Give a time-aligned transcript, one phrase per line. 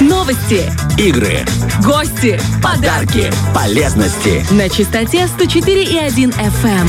[0.00, 0.62] Новости,
[0.96, 1.44] Игры,
[1.84, 4.44] гости, подарки, полезности.
[4.52, 6.88] на частоте 104,1 FM.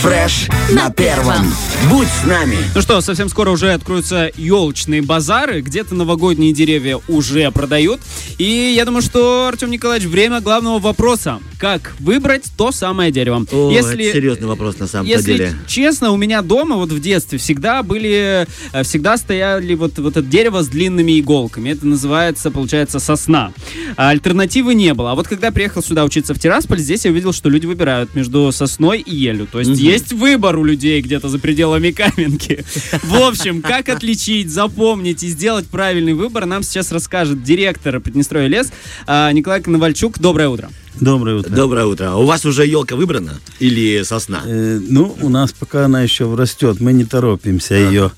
[0.00, 1.52] Фреш на первом.
[1.90, 2.56] Будь с нами.
[2.74, 8.00] Ну что, совсем скоро уже откроются елочные базары, где-то новогодние деревья уже продают.
[8.38, 11.40] И я думаю, что, Артем Николаевич, время главного вопроса.
[11.58, 13.44] Как выбрать то самое дерево?
[13.50, 15.54] О, это серьезный вопрос на самом-то Если деле.
[15.66, 20.26] честно, у меня дома вот в детстве всегда были, э, всегда стояли вот, вот это
[20.26, 21.70] дерево с длинными иголками.
[21.70, 23.52] Это называется, получается, сосна.
[23.96, 25.12] А альтернативы не было.
[25.12, 28.50] А вот когда приехал сюда учиться в Тирасполь, здесь я увидел, что люди выбирают между
[28.52, 29.46] сосной и елью.
[29.46, 32.64] То есть есть выбор у людей где-то за пределами Каменки.
[33.04, 38.72] В общем, как отличить, запомнить и сделать правильный выбор, нам сейчас расскажет директор Приднестровья лес
[39.06, 40.18] а, Николай Коновальчук.
[40.18, 40.70] Доброе утро.
[41.00, 41.50] Доброе утро.
[41.50, 42.04] Доброе утро.
[42.12, 43.38] А У вас уже елка выбрана?
[43.58, 44.42] Или сосна?
[44.46, 48.12] Э, ну, у нас пока она еще растет, мы не торопимся ее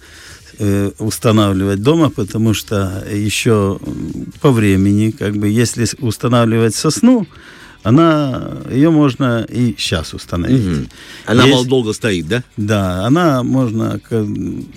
[0.59, 3.78] э, устанавливать дома, потому что еще
[4.41, 7.27] по времени, как бы, если устанавливать сосну,
[7.84, 10.65] она, ее можно и сейчас установить.
[10.65, 10.89] Мгм.
[11.27, 12.43] Она, Есть- мол, долго стоит, да?
[12.57, 14.01] Да, она можно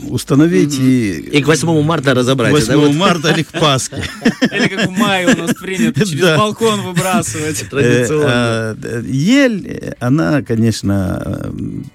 [0.07, 2.51] установить и, И к 8 марта разобрать.
[2.51, 2.93] 8 да, вот?
[2.93, 4.03] марта или к Пасхе.
[4.51, 7.65] Или как в мае у нас принято через балкон выбрасывать.
[7.69, 8.25] Традиционно.
[8.27, 11.51] Э, а, Ель, она, конечно,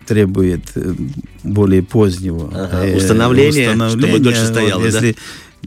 [0.07, 0.93] требует э,
[1.45, 4.85] более позднего э, установления, чтобы дольше стояла?
[4.85, 5.17] Если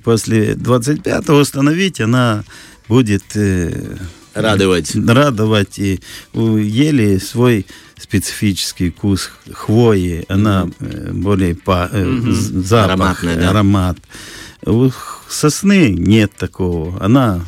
[0.04, 2.44] после 25-го установить, она
[2.88, 3.23] будет
[4.34, 4.96] Радовать.
[4.96, 5.80] радовать.
[5.80, 6.00] И
[6.34, 7.66] у ели свой
[7.98, 13.50] специфический вкус хвои, она э, более па- э, з- запах, Ароматная, да?
[13.50, 13.98] аромат.
[14.66, 14.90] У
[15.30, 17.04] сосны нет такого.
[17.04, 17.42] Она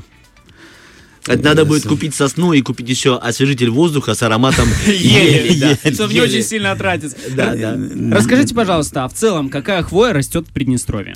[1.28, 6.22] Это надо будет купить сосну и купить еще освежитель воздуха с ароматом Ели, чтобы не
[6.22, 7.16] очень сильно тратиться.
[7.36, 7.78] Да, да.
[8.12, 11.16] Расскажите, пожалуйста, а в целом, какая хвоя растет в Приднестровье?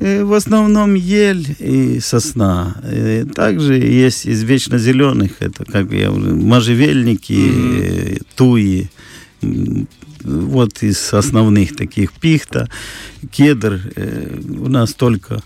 [0.00, 2.76] Э, В основном ель и сосна.
[2.82, 8.88] Э, Также есть из вечно зеленых, это как я уже, можжевельники, э, туи.
[10.24, 12.68] Вот из основных таких пихта,
[13.30, 13.80] кедр.
[14.48, 15.42] У нас только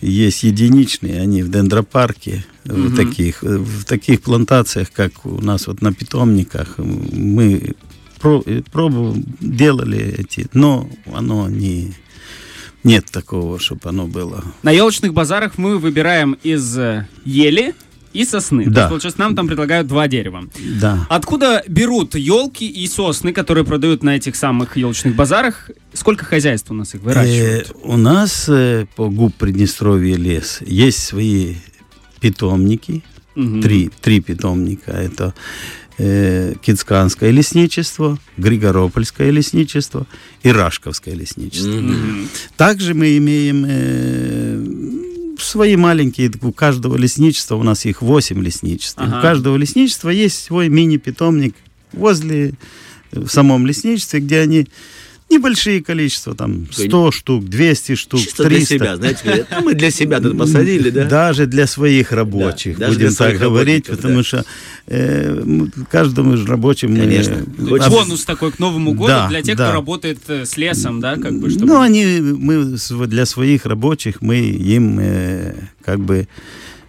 [0.00, 5.92] есть единичные, они в дендропарке, в таких, в таких плантациях, как у нас вот на
[5.92, 6.78] питомниках.
[6.78, 7.74] Мы
[8.20, 8.42] про-
[8.72, 11.92] пробу делали эти, но оно не
[12.84, 14.44] нет такого, чтобы оно было.
[14.62, 17.74] На елочных базарах мы выбираем из э, ели
[18.12, 18.64] и сосны.
[18.64, 18.80] То Да.
[18.82, 20.44] есть, получается, нам там предлагают два дерева.
[20.80, 21.06] Да.
[21.10, 25.70] Откуда берут елки и сосны, которые продают на этих самых елочных базарах?
[25.92, 27.70] Сколько хозяйств у нас их выращивают?
[27.70, 31.56] Э, у нас э, по ГУП Приднестровье лес есть свои
[32.20, 33.02] питомники.
[33.34, 33.62] Мгм.
[33.62, 34.90] Три, три питомника.
[34.90, 35.34] Это
[35.98, 40.06] э, Кицканское лесничество, Григоропольское лесничество
[40.42, 41.68] и Рашковское лесничество.
[41.68, 42.28] Мгм.
[42.56, 48.98] Также мы имеем э, свои маленькие, у каждого лесничества, у нас их 8 лесничеств.
[48.98, 49.18] Ага.
[49.18, 51.54] У каждого лесничества есть свой мини-питомник
[51.92, 52.54] возле,
[53.12, 54.68] э, в самом лесничестве, где они
[55.30, 58.48] небольшие количества, там 100 штук, 200 штук, Чисто 300.
[58.48, 61.04] для себя, знаете, говорят, «А мы для себя тут посадили, да?
[61.04, 64.22] Даже для своих рабочих, Да, будем так говорить, потому да.
[64.22, 64.44] что
[64.86, 65.42] э,
[65.90, 66.96] каждому же рабочему...
[66.96, 67.36] Конечно.
[67.68, 69.66] Хочется- Бонус такой к Новому году Да, для тех, да.
[69.66, 71.66] кто работает э, с лесом, да, как бы, чтобы...
[71.66, 76.26] Ну, они, мы для своих рабочих мы им э, как бы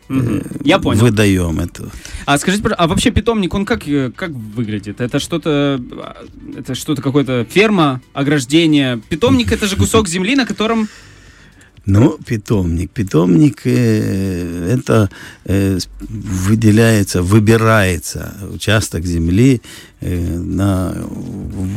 [0.09, 0.42] Мгм.
[0.64, 1.02] Я понял.
[1.02, 1.90] выдаем это.
[2.25, 5.02] А скажите, а вообще питомник, он как, э, как выглядит?
[5.02, 6.25] Это что-то, а,
[6.58, 9.00] это что-то какое-то ферма, ограждение.
[9.09, 10.90] Питомник это же кусок земли, на котором
[11.86, 12.92] Ну, питомник.
[12.92, 15.09] Питомник э, это
[15.46, 19.62] э, выделяется, выбирается участок земли
[20.02, 20.96] э, на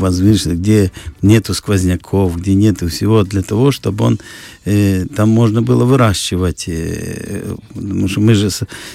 [0.01, 0.93] возвышенности, где
[1.23, 4.19] нету сквозняков, где нету всего для того, чтобы он
[4.65, 8.49] там можно было выращивать, э, потому что мы же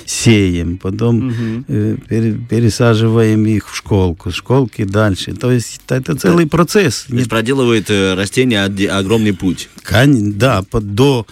[0.05, 5.33] сеем, потом э, пере- пересаживаем их в школку, школки дальше.
[5.33, 7.05] То есть это целый процесс.
[7.09, 9.69] То есть проделывает э, растение огромный путь.
[9.83, 11.25] Кань- да, до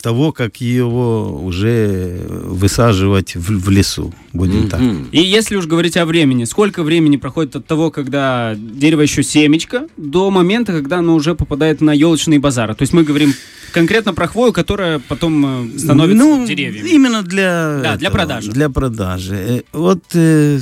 [0.00, 4.80] того, как его уже высаживать в, в лесу, будем так.
[4.80, 5.08] Мгм.
[5.12, 9.88] И если уж говорить о времени, сколько времени проходит от того, когда дерево еще семечко,
[9.96, 12.74] до момента, когда оно уже попадает на елочные базары?
[12.74, 13.34] То есть мы говорим
[13.72, 16.88] конкретно про хвою, которая потом э, становится ну, деревьями.
[16.88, 18.50] Именно для, Да, для этого, продажи.
[18.52, 19.34] Для продажи.
[19.34, 20.60] Э, Вот э,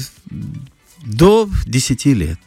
[1.05, 2.39] до 10 лет.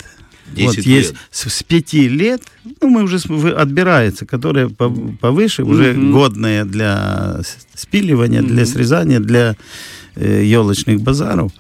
[0.56, 0.86] 10 вот лет.
[0.86, 2.42] есть с, с 5 лет,
[2.82, 3.18] ну, мы уже
[3.56, 4.90] отбирается, которые по-
[5.22, 6.12] повыше, уже Мгм.
[6.12, 7.40] годные для
[7.74, 8.66] спиливания, для Мгм.
[8.66, 9.56] срезания, для
[10.18, 11.52] елочных базаров.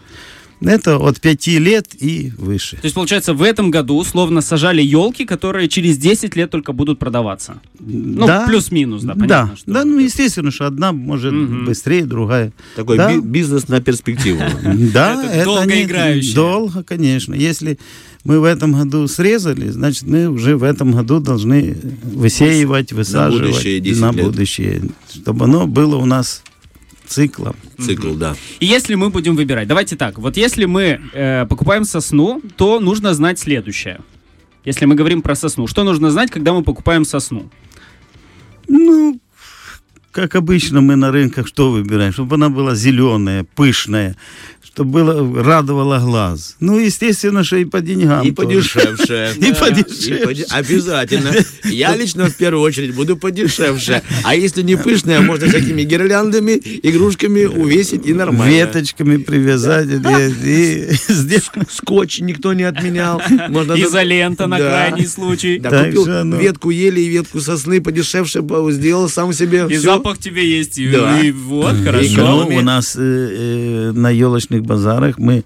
[0.61, 2.75] Это от 5 лет и выше.
[2.77, 6.99] То есть, получается, в этом году условно сажали елки, которые через 10 лет только будут
[6.99, 7.59] продаваться.
[7.79, 8.45] Ну, Да.
[8.47, 9.57] плюс-минус, да, Да, понятно.
[9.57, 11.65] что- да, ну естественно, что одна может Мгм.
[11.65, 12.53] быстрее, другая.
[12.75, 13.11] Такой Да.
[13.13, 14.39] би- бизнес на перспективу.
[14.93, 16.29] Да, Это долгоиграющее.
[16.29, 17.33] не- Долго, конечно.
[17.33, 17.79] Если
[18.23, 23.79] мы в этом году срезали, значит, мы уже в этом году должны высеивать, высаживать будущее
[23.79, 24.81] 10 на будущее,
[25.13, 26.43] чтобы оно было у нас
[27.11, 27.55] циклом.
[27.79, 28.35] Цикл, да.
[28.59, 33.13] И если мы будем выбирать, давайте так, вот если мы э, покупаем сосну, то нужно
[33.13, 33.99] знать следующее.
[34.65, 37.49] Если мы говорим про сосну, что нужно знать, когда мы покупаем сосну?
[38.67, 39.19] Ну,
[40.11, 42.13] как обычно мы на рынках что выбираем?
[42.13, 44.15] Чтобы она была зеленая, пышная,
[44.63, 46.55] чтобы было, радовала глаз.
[46.59, 48.25] Ну, естественно, что и по деньгам.
[48.25, 48.47] И тоже.
[48.47, 49.33] подешевше.
[49.37, 50.45] И подешевше.
[50.49, 51.31] Обязательно.
[51.63, 54.01] Я лично в первую очередь буду подешевше.
[54.23, 58.51] А если не пышная, можно всякими гирляндами, игрушками увесить и нормально.
[58.51, 59.87] Веточками привязать.
[61.71, 63.21] Скотч никто не отменял.
[63.49, 65.59] Можно Изолента на крайний случай.
[65.59, 66.05] Да, купил
[66.37, 69.67] ветку ели и ветку сосны подешевше, по- сделал сам себе.
[69.69, 70.00] И всё.
[70.01, 71.19] Запах тебе есть, и, Да.
[71.21, 72.09] и вот, И хорошо.
[72.09, 72.59] Ну, экономия.
[72.59, 75.43] у нас э, э, на елочных базарах мы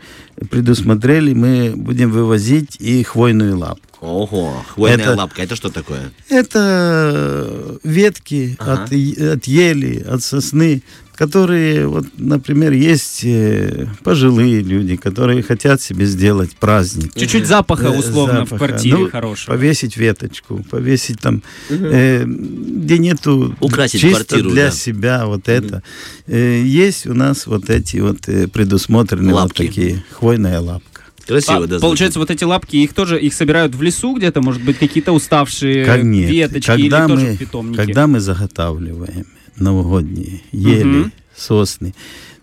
[0.50, 3.94] предусмотрели, мы будем вывозить и хвойную лапку.
[4.06, 6.12] Ого, хвойная Это- лапка, это что такое?
[6.30, 8.84] Это ветки Ага.
[8.84, 10.81] от, от ели, от сосны,
[11.16, 17.13] которые, вот, например, есть э, пожилые люди, которые хотят себе сделать праздник.
[17.16, 18.57] Чуть-чуть запаха Э, условно в запаха.
[18.68, 19.54] квартире Ну, хорошего.
[19.56, 24.72] Повесить веточку, повесить там, э, где нету Украсить чисто квартиру, для да.
[24.72, 25.84] себя вот это.
[26.28, 29.62] Э, есть у нас вот эти вот э, предусмотренные Лапки.
[29.62, 30.94] вот такие хвойная лапка.
[31.27, 31.80] Красиво, А, да.
[31.80, 35.83] получается, вот эти лапки, их тоже их собирают в лесу где-то, может быть, какие-то уставшие
[35.86, 36.30] Как нет.
[36.30, 37.77] веточки когда или тоже мы, в питомнике?
[37.83, 39.25] Когда мы заготавливаем
[39.57, 41.12] новогодние ели, Мгм.
[41.36, 41.94] сосны,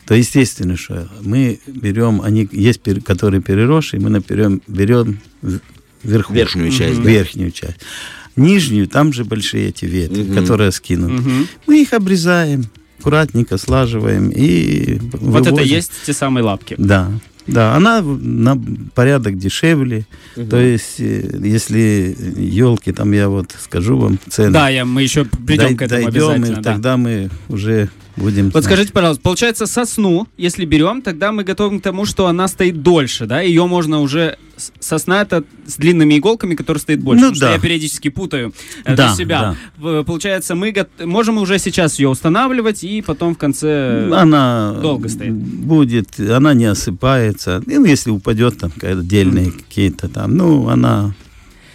[0.07, 5.21] то естественно, что мы берем, они есть, которые переросшие, мы наперем, берем
[6.03, 7.09] верхушку, Верхнюю часть, да.
[7.09, 7.77] верхнюю часть.
[8.35, 10.35] Нижнюю, там же большие эти ветки, Мгм.
[10.35, 11.13] которые скинуты.
[11.15, 11.49] Мгм.
[11.67, 12.65] Мы их обрезаем,
[12.99, 15.65] аккуратненько слаживаем и Вот это вывозим.
[15.77, 16.75] есть те самые лапки.
[16.79, 17.13] Да,
[17.47, 18.61] да, она на
[18.95, 20.07] порядок дешевле.
[20.51, 24.51] То есть, э, если елки, там я вот скажу вам цены.
[24.53, 26.47] Да, я, мы еще придем Дай- к этому дойдем, обязательно.
[26.61, 26.73] и да.
[26.73, 28.45] тогда мы уже будем.
[28.47, 28.65] Вот знать.
[28.65, 33.27] скажите, пожалуйста, получается, сосну, если берем, тогда мы готовим к тому, что она стоит дольше,
[33.27, 33.41] да?
[33.41, 34.39] Ее можно уже...
[34.79, 37.21] Сосна это с длинными иголками, которая стоит больше.
[37.23, 37.53] Ну потому что да.
[37.55, 38.53] я периодически путаю
[38.85, 39.57] э, Да, для себя.
[39.77, 44.09] В- Получается, мы гот- можем уже сейчас ее устанавливать и потом в конце...
[44.13, 45.33] Она долго стоит.
[45.33, 47.63] будет, она не осыпается.
[47.67, 51.15] Ну, если упадет там какая-то отдельные какие-то там, ну, она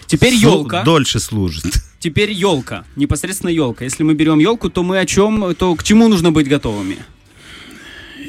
[0.06, 0.84] Теперь елка.
[0.84, 1.66] дольше служит.
[2.00, 2.86] Теперь елка.
[2.96, 3.84] Непосредственно елка.
[3.86, 6.98] Если мы берем елку, то мы о чем, то к чему нужно быть готовыми?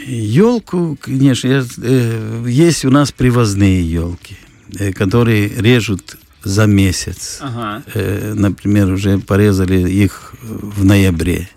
[0.07, 4.37] Елку, конечно, я- э, есть у нас привозные елки,
[4.79, 7.39] э, которые режут за месяц.
[7.41, 7.83] Ага.
[7.95, 11.49] Э, например, уже порезали их в ноябре.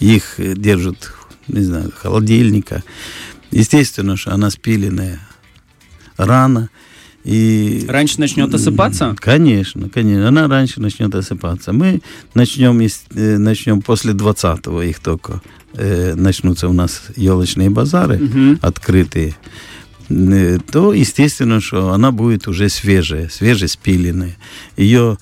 [0.00, 1.12] Их держат,
[1.48, 2.82] не знаю, в холодильниках.
[3.50, 5.20] Естественно, что она спиленная
[6.16, 6.70] рано.
[7.24, 9.14] И Раньше начнет осыпаться?
[9.18, 10.26] Конечно, конечно.
[10.28, 11.72] Она раньше начнет осыпаться.
[11.72, 12.02] Мы
[12.34, 15.40] начнем, э, начнем после 20-го их только.
[15.74, 18.58] э, начнутся у нас елочные базары Мгм.
[18.60, 19.34] открытые.
[20.10, 24.36] Э, То, естественно, что она будет уже свежая, свежеспиленная.
[24.76, 25.16] Ее,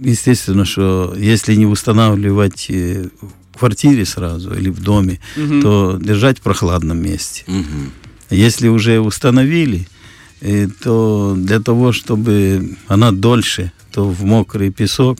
[0.00, 5.62] естественно, что если не устанавливать в квартире сразу или в доме, Мгм.
[5.62, 7.44] то держать в прохладном месте.
[7.46, 7.92] Мгм.
[8.30, 9.86] Если уже установили,
[10.42, 15.18] э, то для того, чтобы она дольше, то в мокрый песок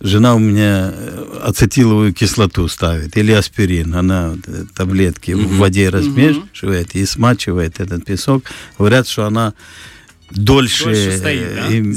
[0.00, 3.94] жена у меня э, ацетиловую кислоту ставит или аспирин.
[3.94, 8.44] Она э, таблетки в воде размешивает и смачивает этот песок.
[8.78, 9.54] Говорят, что она
[10.30, 11.74] дольше, Дольше стоит, э, да?
[11.76, 11.92] им-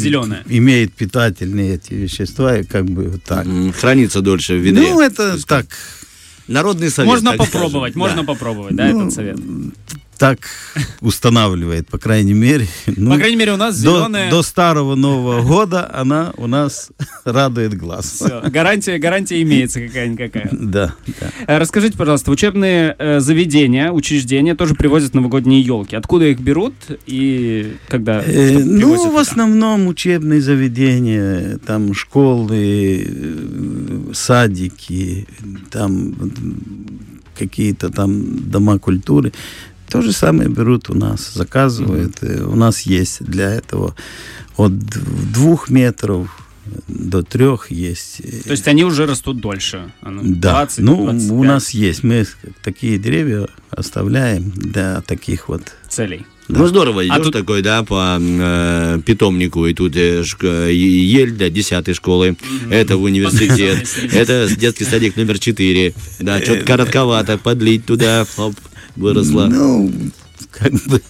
[0.49, 3.45] имеет питательные эти вещества, и как бы вот так.
[3.45, 4.81] М, Хранится дольше в ведре.
[4.89, 5.67] Ну, это так,
[6.47, 7.09] Народный совет.
[7.11, 7.99] Можно попробовать, скажем.
[7.99, 8.23] можно Да.
[8.33, 9.37] попробовать, да, Ну, этот совет.
[10.17, 10.39] Так
[11.01, 12.67] устанавливает, по крайней мере.
[12.87, 14.29] Ну, По крайней мере, у нас до, зеленая...
[14.29, 16.89] до старого Нового года она у нас
[17.25, 18.05] радует глаз.
[18.11, 20.49] Всё, гарантия, гарантия имеется какая-никакая.
[20.51, 21.31] Да, да.
[21.47, 25.95] Э, Расскажите, пожалуйста, учебные э, заведения, учреждения тоже привозят новогодние елки.
[25.95, 26.73] Откуда их берут
[27.05, 29.21] и когда Э, ну, привозят в туда?
[29.21, 35.27] основном учебные заведения, там школы, э, садики,
[35.71, 36.15] там
[37.37, 39.33] какие-то там дома культуры.
[39.89, 42.17] То же самое берут у нас, заказывают.
[42.21, 43.95] Э, У нас есть для этого
[44.57, 46.27] от двух метров
[46.87, 48.19] до трех есть.
[48.23, 49.91] э, То есть они уже растут дольше.
[50.01, 52.25] А ну, да, 20, ну 25 у нас есть, мы
[52.63, 55.61] такие деревья оставляем для таких вот.
[55.89, 56.25] целей.
[56.47, 61.05] Ну здорово, идешь А тут- такой, да, по э, питомнику, и тут э, шк- е-
[61.21, 62.37] ель до 10 школы,
[62.69, 68.25] это в университет, это детский садик номер 4, да, что-то коротковато, подлить туда,
[68.95, 69.47] выросла.
[69.47, 69.91] Ну,
[70.51, 71.01] как бы.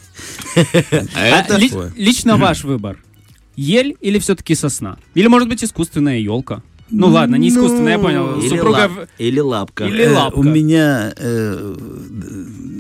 [0.56, 1.58] А А это
[1.96, 2.98] лично ваш выбор.
[3.56, 4.98] Ель или все-таки сосна?
[5.14, 6.62] Или, может быть, искусственная елка?
[6.92, 8.40] Ну ладно, не искусственная, я понял.
[8.40, 8.78] или, Супруга...
[8.86, 9.86] лап- или лапка.
[9.86, 10.38] Или Э, лапка.
[10.38, 11.76] У меня э,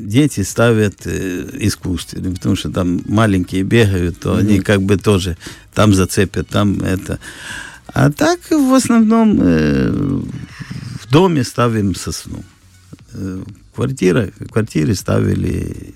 [0.01, 5.37] дети ставят э, искусственные, потому что там маленькие бегают, то они как бы тоже
[5.73, 7.19] там зацепят, там это.
[7.87, 12.43] А так в основном э, в доме ставим сосну.
[13.75, 15.93] Квартира, в квартире ставили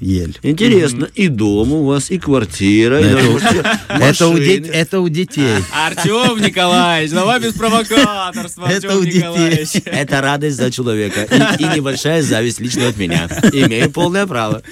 [0.00, 0.38] ель.
[0.42, 5.56] Интересно, и дом у вас, и квартира, и Это, у, это у детей.
[5.72, 9.82] Артем Николаевич, давай без провокаторства, Это у детей.
[9.84, 13.28] Это радость за человека и, и небольшая зависть лично от меня.
[13.52, 14.62] Имею полное право.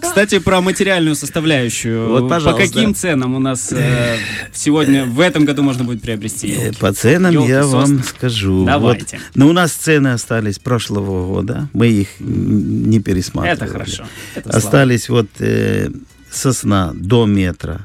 [0.00, 2.08] Кстати, про материальную составляющую.
[2.08, 2.66] Вот, По пожалуйста.
[2.66, 4.16] каким ценам у нас э,
[4.52, 6.78] сегодня, в этом году можно будет приобрести Э, елки?
[6.78, 8.64] По ценам я вам скажу.
[8.64, 9.16] Давайте.
[9.16, 9.24] Вот.
[9.34, 11.68] Но у нас цены остались прошлого года.
[11.72, 13.56] Мы их не пересматривали.
[13.56, 14.04] Это хорошо.
[14.34, 14.56] Это слава.
[14.58, 15.90] Остались вот э,
[16.30, 17.84] сосна до метра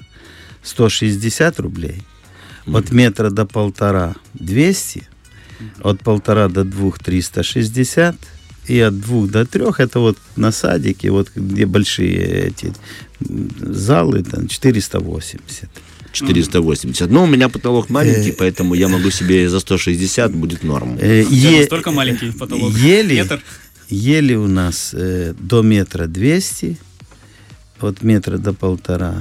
[0.63, 2.03] 160 рублей.
[2.67, 5.07] От метра до полтора 200.
[5.83, 8.15] От полтора до двух 360.
[8.67, 12.73] И от двух до трех, это вот на садике, вот где большие эти
[13.19, 15.69] залы, там 480.
[16.11, 17.11] 480.
[17.11, 20.97] Но у меня потолок маленький, поэтому я могу себе за 160 будет норм.
[20.99, 22.73] Э, е- настолько маленький потолок.
[22.73, 23.41] Ели, Метр.
[23.89, 26.77] Ели у нас э, до метра 200,
[27.81, 29.15] от метра до полтора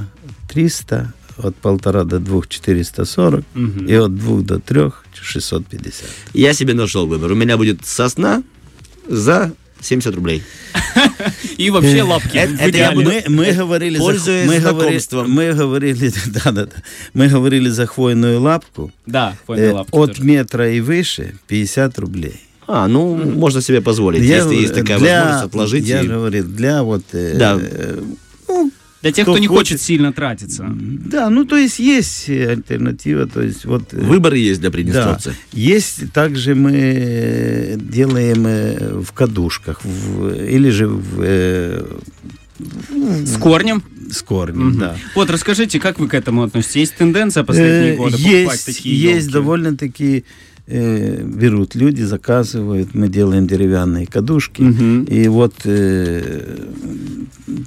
[0.49, 3.87] 300, от полтора до двух 440 Мгм.
[3.87, 6.04] и от двух до трех 650.
[6.33, 7.33] Я себе нашел выбор.
[7.33, 8.42] У меня будет сосна
[9.09, 10.42] за 70 рублей.
[11.59, 12.37] И вообще лапки.
[12.38, 12.94] это- я идеале.
[12.97, 16.73] буду- Мы, мы говорили, за, Пользуясь мы, говорили, мы говорили, да, да, да,
[17.14, 20.25] мы говорили за хвойную лапку Да, хвойные э, лапки от тоже.
[20.25, 22.40] метра и выше 50 рублей.
[22.66, 25.87] А, ну, можно себе позволить, Я если есть такая для- возможность отложить.
[25.87, 27.59] Я и- говорю, для вот э, Да.
[27.61, 28.00] э,
[28.49, 28.71] ну,
[29.02, 29.83] Для тех, кто кто не хочет хочет.
[29.83, 30.64] сильно тратиться.
[30.75, 33.92] Да, ну то есть есть э, альтернатива, то есть вот...
[33.92, 35.35] э, Выбор есть для да, приднестровца.
[35.52, 41.85] есть также мы делаем э, в кадушках, в- или же в, э,
[43.26, 43.83] С корнем.
[44.11, 44.78] с корнем, Мгм.
[44.78, 44.97] да.
[45.14, 46.76] Вот, расскажите, как вы к этому относитесь?
[46.76, 49.33] Есть тенденция последние Э, годы покупать есть, такие есть ёлки?
[49.33, 50.25] довольно-таки
[50.66, 55.04] э, берут люди, заказывают, мы делаем деревянные кадушки, Мгм.
[55.04, 56.56] и вот э,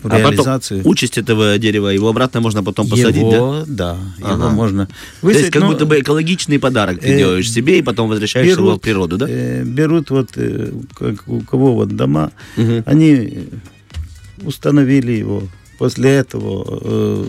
[0.03, 3.35] А потом реализацию участь этого дерева, его обратно можно потом посадить, да?
[3.37, 4.49] его, да, его Ага.
[4.49, 7.81] можно То есть высадить, как но- будто бы экологичный подарок ты э, делаешь себе и
[7.83, 9.25] потом возвращаешь его в природу, да?
[9.29, 12.83] э, берут вот, э, как у кого вот дома, Мгм.
[12.85, 13.47] они
[14.43, 15.43] установили его.
[15.77, 17.25] После этого э,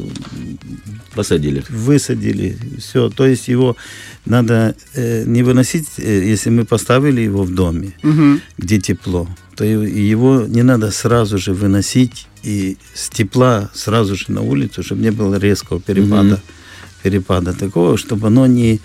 [1.14, 1.62] Посадили.
[1.68, 3.10] высадили все.
[3.10, 3.76] То есть его
[4.24, 8.40] надо э, не выносить, э, если мы поставили его в доме, Мгм.
[8.56, 14.40] где тепло, то его не надо сразу же выносить и с тепла сразу же на
[14.42, 16.40] улицу, чтобы не было резкого перепада, Мгм.
[17.02, 18.80] перепада такого, чтобы оно не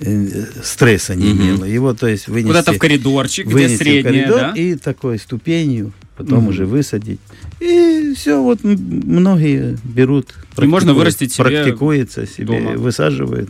[0.00, 1.64] э, стресса не имело.
[1.64, 4.52] Его, то есть, вынести, Куда-то в коридорчик, где вынести в средняя, коридор да?
[4.54, 6.48] и такой ступенью, потом Мгм.
[6.48, 7.20] уже высадить.
[7.60, 10.34] И все, вот многие берут.
[10.60, 12.72] И можно вырастить себе Практикуется себе, дома.
[12.72, 13.48] высаживает.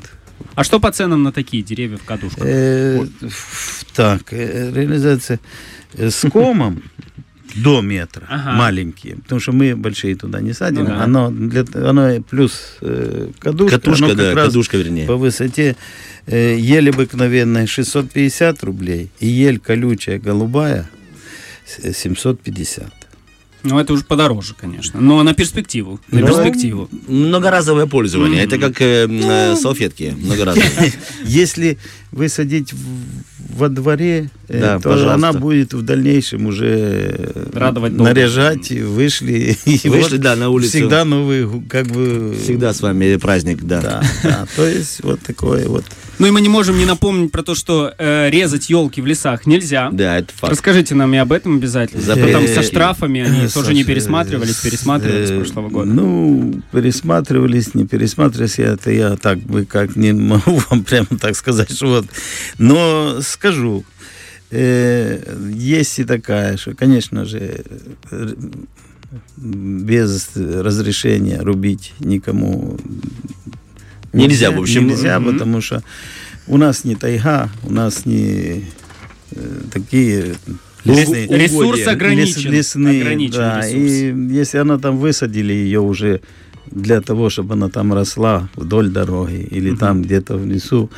[0.54, 2.44] А что по ценам на такие деревья в кадушках?
[2.46, 3.06] Э,
[3.94, 5.40] Так, э, реализация
[5.94, 6.82] э, с комом
[7.56, 8.52] до метра, Ага.
[8.52, 11.02] маленькие, потому что мы большие туда не садим, Ну да.
[11.04, 15.06] оно, для, оно плюс э, кадушка, Катушка, оно как да, раз кадушка вернее.
[15.06, 15.74] по высоте
[16.26, 20.88] э, ель обыкновенная 650 рублей, и ель колючая голубая
[21.94, 22.86] 750.
[23.64, 25.00] Ну, это уже подороже, конечно.
[25.00, 25.98] Но на перспективу.
[26.12, 26.88] На Ну, перспективу.
[27.08, 28.44] Многоразовое пользование.
[28.46, 28.54] Мгм.
[28.54, 30.14] Это как э, э, салфетки.
[30.16, 30.92] Многоразовые.
[31.24, 31.76] Если
[32.12, 32.78] высадить в-
[33.58, 35.14] во дворе, э, Да, то пожалуйста.
[35.14, 36.66] она будет в дальнейшем уже
[37.18, 38.12] э, Радовать долго.
[38.12, 39.56] наряжать, и вышли.
[39.64, 40.70] и Вышли, вот да, на улицу.
[40.70, 42.36] Всегда новый, как бы...
[42.40, 43.80] Всегда с вами праздник, да.
[43.80, 44.46] Да, да.
[44.54, 45.84] То есть вот такое вот.
[46.18, 49.46] Ну и мы не можем не напомнить про то, что э, резать елки в лесах
[49.46, 49.88] нельзя.
[49.92, 50.52] Да, это факт.
[50.52, 52.02] Расскажите нам и об этом обязательно.
[52.02, 55.90] Запреты Потом со штрафами они Э, тоже не пересматривались, э, пересматривались с э, прошлого года.
[55.90, 61.36] Ну, пересматривались, не пересматривались, я- это я так бы как не могу вам прямо так
[61.36, 62.06] сказать, что вот.
[62.58, 63.84] Но скажу,
[64.50, 67.64] э, есть и такая, что, конечно же,
[69.36, 72.76] без разрешения рубить никому
[74.12, 74.86] Нельзя, в общем.
[74.86, 75.32] Нельзя, Мгм.
[75.32, 75.82] потому что
[76.46, 78.64] у нас не тайга, у нас не
[79.32, 80.34] э, такие
[80.84, 81.26] лесные-.
[81.28, 82.40] Ресурс ограничен.
[82.40, 83.74] лес- лесные, Ограничен да, ресурс.
[83.74, 86.20] и если она там высадили ее уже
[86.70, 90.90] для того, чтобы она там росла вдоль дороги или там где-то в лесу,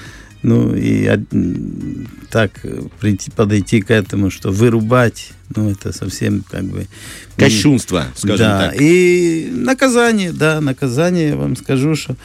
[0.42, 6.64] ну и м, так э, прийти, подойти к этому, что вырубать, ну это совсем как
[6.64, 6.86] бы...
[7.36, 8.80] Кощунство, скажем да, так.
[8.80, 12.16] и наказание, да, наказание, я вам скажу, что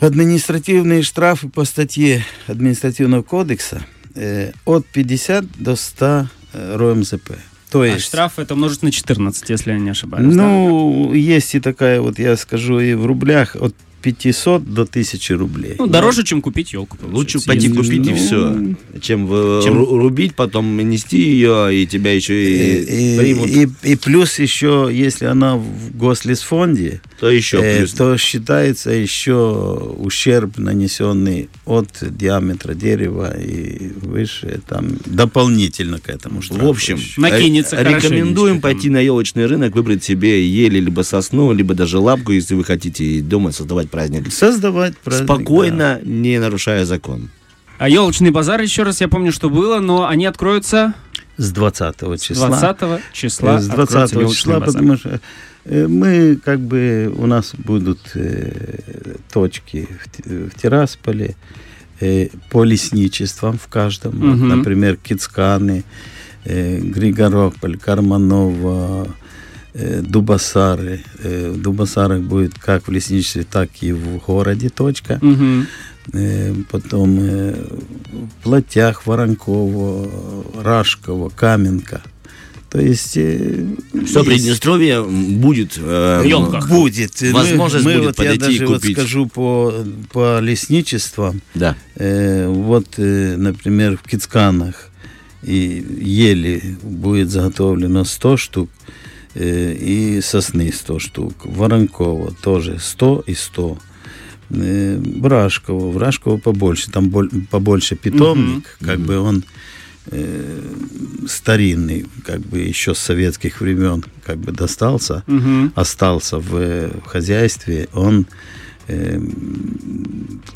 [0.00, 3.82] административные штрафы по статье административного кодекса
[4.14, 7.32] э, от 50 до 100 э, РОМЗП.
[7.70, 10.34] То А есть, штраф это умножить на 14, если я не ошибаюсь.
[10.34, 13.74] ну, есть и такая вот, я скажу, и в рублях от
[14.12, 15.74] 500 до 1000 рублей.
[15.78, 16.96] Ну, дороже, чем купить елку.
[17.10, 21.86] Лучше пойти купить и ну, все, чем, в- Чем- ру- рубить, потом нести ее, и
[21.86, 27.58] тебя еще и, И, примут, и- и плюс еще, если она в гослесфонде, то еще
[27.62, 27.92] э, плюс.
[27.92, 29.34] то считается еще
[29.98, 37.20] ущерб, нанесенный от диаметра дерева и выше, там дополнительно к этому В штрафу общем, еще.
[37.20, 42.54] Накинется рекомендуем пойти на елочный рынок, выбрать себе ели, либо сосну, либо даже лапку, если
[42.54, 44.32] вы хотите и дома создавать праздник.
[44.32, 47.30] создавать праздник, Спокойно, не нарушая закон.
[47.78, 50.94] А елочный базар, еще раз, я помню, что было, но они откроются
[51.36, 52.48] да, с 20 с числа.
[52.48, 53.56] 20 числа.
[53.56, 54.66] Э, с откроется 20 елочный числа, базар.
[54.66, 55.20] потому что
[55.64, 59.86] э, мы как бы у нас будут э, точки
[60.24, 61.36] в, в Тирасполе
[62.00, 64.16] э, по лесничествам в каждом.
[64.16, 64.48] Мгм.
[64.48, 65.84] например, Кицканы,
[66.44, 69.27] э, Григорополь, Карманова, э,
[70.02, 71.00] Дубасары.
[71.22, 75.20] Э, в Дубасарах будет как в лесничестве, так и в городе точка.
[76.12, 77.54] Э, потом э,
[78.12, 80.10] в Платях, Воронково,
[80.62, 82.00] Рашково, Каменка.
[82.70, 83.16] То есть...
[83.16, 83.64] э,
[84.06, 86.68] Все Приднестровье будет э, В ёлках.
[86.68, 87.20] Будет.
[87.22, 88.96] Мы- Возможность мы, будет вот я подойти и даже вот купить.
[88.98, 89.72] скажу по,
[90.12, 91.40] по лесничествам.
[91.54, 91.76] Да.
[91.96, 94.90] Э, вот, э, например, в Кицканах
[95.42, 98.90] и ели будет заготовлено 100 штук, э,
[99.40, 101.34] и сосны 100 штук.
[101.44, 103.78] Воронково тоже 100 и 100.
[104.50, 109.44] Э, Брашково, Брашково побольше, там боль- побольше питомник, как бы он
[110.10, 110.62] э,
[111.28, 115.72] старинный, как бы еще с советских времен как бы достался, Мгм.
[115.74, 118.26] остался в, э, в хозяйстве, он
[118.88, 119.20] э,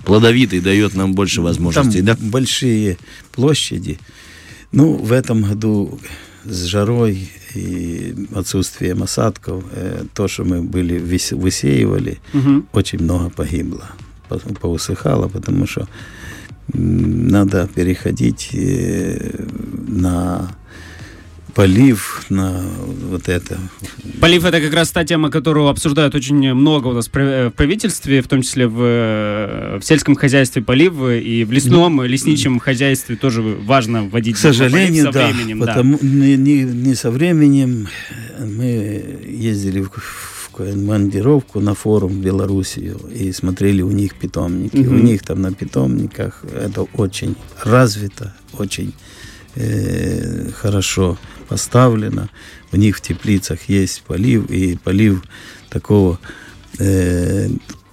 [0.05, 2.16] Плодовитый дает нам больше возможностей, там да?
[2.31, 2.97] большие
[3.33, 3.99] площади.
[4.73, 6.01] Ну, в этом году
[6.45, 12.67] с жарой и отсутствием осадков, э, то, что мы были выс- высеивали, Мгм.
[12.73, 13.85] очень много погибло,
[14.29, 15.87] по- поусыхало, потому что
[16.75, 19.45] надо переходить э,
[19.88, 20.55] на
[21.55, 22.62] полив, на
[23.11, 23.59] вот это.
[24.21, 28.23] Полив это как раз та тема, которую обсуждают очень много у нас в э, правительстве,
[28.23, 33.42] в том числе в, э, в сельском хозяйстве полив и в лесном, лесничем хозяйстве тоже
[33.42, 35.61] важно вводить К сожалению, со да, временем.
[35.61, 35.66] да.
[35.66, 37.88] потому не, не- не со временем
[38.38, 44.77] мы ездили в, в командировку на форум в Белоруссию и смотрели у них питомники.
[44.77, 44.95] Мгм.
[44.97, 48.92] У них там на питомниках это очень развито, очень
[49.57, 51.18] э, хорошо
[51.53, 52.29] поставлено.
[52.73, 55.23] У них в теплицах есть полив, и полив
[55.69, 56.19] такого
[56.79, 57.49] э,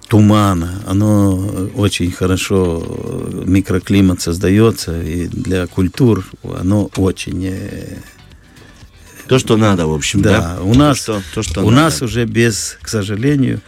[0.08, 0.82] тумана.
[0.86, 7.44] Оно очень хорошо, э, микроклимат создается, и для культур оно очень...
[7.44, 7.98] э,
[9.28, 10.40] То, что надо, в общем, да?
[10.40, 11.82] да, у нас, то, что, то, что у надо.
[11.82, 13.60] нас уже без, к сожалению,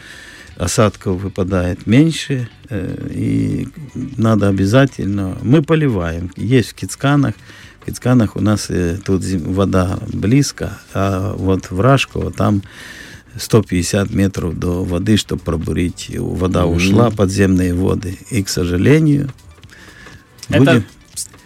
[0.57, 3.69] осадков выпадает меньше, э, и
[4.17, 5.37] надо обязательно...
[5.43, 6.31] Мы поливаем.
[6.37, 7.35] Есть в Кицканах.
[7.83, 12.62] В Кицканах у нас э, тут вода близко, а вот в Рашково там
[13.37, 16.11] 150 метров до воды, чтобы пробурить.
[16.16, 16.77] Вода Мгм.
[16.77, 18.18] ушла, подземные воды.
[18.31, 19.31] И, к сожалению,
[20.49, 20.85] Это будем-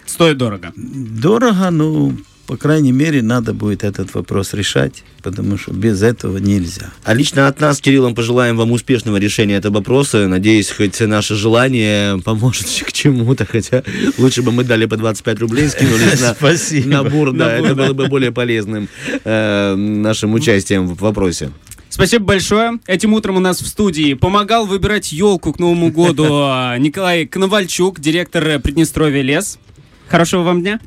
[0.05, 0.71] стоит дорого.
[0.75, 2.13] дорого, но,
[2.47, 6.91] по крайней мере, надо будет этот вопрос решать, потому что без этого нельзя.
[7.03, 10.27] А лично от нас, Кириллом, пожелаем вам успешного решения этого вопроса.
[10.29, 13.83] Надеюсь, хоть наше желание поможет к чему-то, хотя
[14.17, 16.87] лучше бы мы дали по 25 рублей, скинулись на Спасибо.
[16.87, 18.87] набор, да, Набор, это было бы более полезным
[19.25, 21.51] э, нашим участием в вопросе.
[21.89, 22.79] Спасибо большое.
[22.87, 27.99] Этим утром у нас в студии помогал выбирать елку к Новому году а, Николай Коновальчук,
[27.99, 29.59] директор э, Приднестровья лес.
[30.07, 30.79] Хорошего вам дня.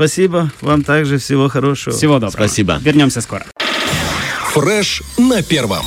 [0.00, 0.50] Спасибо.
[0.62, 1.94] Вам также всего хорошего.
[1.94, 2.30] Всего доброго.
[2.30, 2.78] Спасибо.
[2.80, 3.44] Вернемся скоро.
[4.54, 5.84] Фреш на первом.